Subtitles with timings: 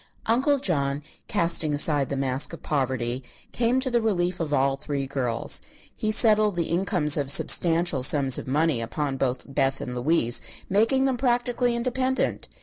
[0.25, 5.05] Uncle John, casting aside the mask of poverty, came to the relief of all three
[5.05, 5.61] girls.
[5.95, 11.05] He settled the incomes of substantial sums of money upon both Beth and Louise, making
[11.05, 12.47] them practically independent.